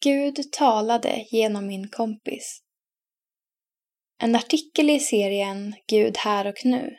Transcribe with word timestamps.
Gud 0.00 0.52
talade 0.52 1.26
genom 1.30 1.66
min 1.66 1.88
kompis. 1.88 2.62
En 4.22 4.34
artikel 4.34 4.90
i 4.90 5.00
serien 5.00 5.74
Gud 5.86 6.16
här 6.16 6.46
och 6.46 6.64
nu 6.64 6.96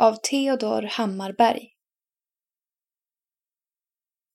av 0.00 0.16
Theodor 0.16 0.82
Hammarberg. 0.82 1.68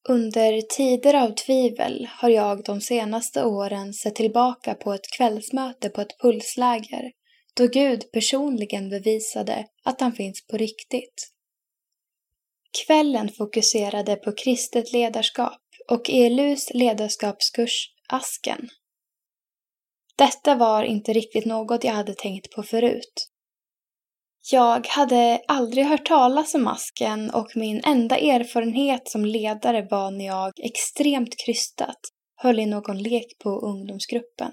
Under 0.09 0.61
tider 0.61 1.13
av 1.13 1.31
tvivel 1.31 2.07
har 2.11 2.29
jag 2.29 2.63
de 2.63 2.81
senaste 2.81 3.45
åren 3.45 3.93
sett 3.93 4.15
tillbaka 4.15 4.73
på 4.75 4.93
ett 4.93 5.11
kvällsmöte 5.17 5.89
på 5.89 6.01
ett 6.01 6.19
pulsläger 6.21 7.11
då 7.55 7.67
Gud 7.67 8.11
personligen 8.11 8.89
bevisade 8.89 9.65
att 9.83 10.01
han 10.01 10.13
finns 10.13 10.47
på 10.47 10.57
riktigt. 10.57 11.31
Kvällen 12.85 13.29
fokuserade 13.29 14.15
på 14.15 14.31
kristet 14.31 14.93
ledarskap 14.93 15.64
och 15.89 16.09
ELUs 16.09 16.69
ledarskapskurs 16.73 17.89
Asken. 18.09 18.69
Detta 20.17 20.55
var 20.55 20.83
inte 20.83 21.13
riktigt 21.13 21.45
något 21.45 21.83
jag 21.83 21.93
hade 21.93 22.13
tänkt 22.13 22.51
på 22.51 22.63
förut. 22.63 23.29
Jag 24.51 24.87
hade 24.87 25.41
aldrig 25.47 25.85
hört 25.85 26.05
talas 26.05 26.53
om 26.53 26.67
Asken 26.67 27.31
och 27.31 27.47
min 27.55 27.81
enda 27.85 28.17
erfarenhet 28.17 29.07
som 29.07 29.25
ledare 29.25 29.87
var 29.91 30.11
när 30.11 30.25
jag 30.25 30.51
extremt 30.57 31.35
krystat 31.45 31.99
höll 32.35 32.59
i 32.59 32.65
någon 32.65 33.03
lek 33.03 33.37
på 33.43 33.49
ungdomsgruppen. 33.49 34.51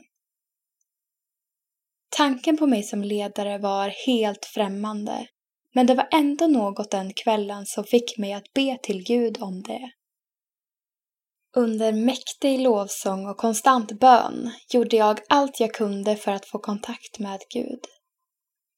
Tanken 2.16 2.56
på 2.56 2.66
mig 2.66 2.82
som 2.82 3.04
ledare 3.04 3.58
var 3.58 3.88
helt 4.06 4.44
främmande, 4.44 5.26
men 5.74 5.86
det 5.86 5.94
var 5.94 6.08
ändå 6.12 6.46
något 6.46 6.90
den 6.90 7.12
kvällen 7.12 7.66
som 7.66 7.84
fick 7.84 8.18
mig 8.18 8.32
att 8.32 8.52
be 8.54 8.78
till 8.82 9.04
Gud 9.04 9.42
om 9.42 9.62
det. 9.62 9.90
Under 11.56 11.92
mäktig 11.92 12.60
lovsång 12.60 13.26
och 13.26 13.36
konstant 13.36 13.92
bön 13.92 14.52
gjorde 14.72 14.96
jag 14.96 15.20
allt 15.28 15.60
jag 15.60 15.74
kunde 15.74 16.16
för 16.16 16.32
att 16.32 16.46
få 16.46 16.58
kontakt 16.58 17.18
med 17.18 17.40
Gud. 17.54 17.80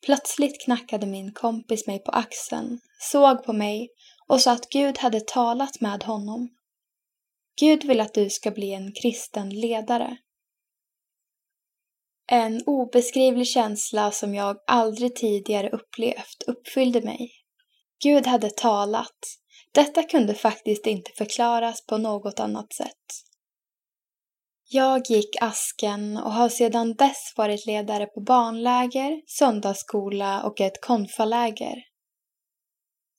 Plötsligt 0.06 0.64
knackade 0.64 1.06
min 1.06 1.32
kompis 1.32 1.86
mig 1.86 1.98
på 1.98 2.10
axeln, 2.10 2.80
såg 3.00 3.44
på 3.44 3.52
mig 3.52 3.88
och 4.28 4.40
sa 4.40 4.52
att 4.52 4.68
Gud 4.68 4.98
hade 4.98 5.20
talat 5.20 5.80
med 5.80 6.02
honom. 6.02 6.48
Gud 7.60 7.84
vill 7.84 8.00
att 8.00 8.14
du 8.14 8.30
ska 8.30 8.50
bli 8.50 8.72
en 8.72 8.92
kristen 8.92 9.50
ledare. 9.50 10.16
En 12.26 12.62
obeskrivlig 12.66 13.46
känsla 13.46 14.10
som 14.10 14.34
jag 14.34 14.56
aldrig 14.66 15.16
tidigare 15.16 15.70
upplevt 15.70 16.42
uppfyllde 16.46 17.00
mig. 17.00 17.30
Gud 18.04 18.26
hade 18.26 18.50
talat. 18.50 19.18
Detta 19.72 20.02
kunde 20.02 20.34
faktiskt 20.34 20.86
inte 20.86 21.10
förklaras 21.18 21.86
på 21.86 21.98
något 21.98 22.40
annat 22.40 22.72
sätt. 22.72 23.04
Jag 24.68 25.10
gick 25.10 25.36
asken 25.40 26.16
och 26.16 26.32
har 26.32 26.48
sedan 26.48 26.94
dess 26.94 27.32
varit 27.36 27.66
ledare 27.66 28.06
på 28.06 28.20
barnläger, 28.20 29.22
söndagsskola 29.26 30.42
och 30.42 30.60
ett 30.60 30.80
konfaläger. 30.80 31.74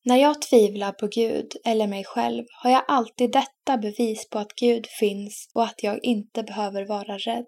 När 0.05 0.17
jag 0.17 0.41
tvivlar 0.41 0.91
på 0.91 1.07
Gud 1.07 1.51
eller 1.65 1.87
mig 1.87 2.03
själv 2.03 2.45
har 2.63 2.71
jag 2.71 2.85
alltid 2.87 3.31
detta 3.31 3.77
bevis 3.77 4.29
på 4.29 4.39
att 4.39 4.55
Gud 4.55 4.87
finns 4.99 5.49
och 5.53 5.63
att 5.63 5.83
jag 5.83 6.03
inte 6.03 6.43
behöver 6.43 6.85
vara 6.85 7.17
rädd. 7.17 7.45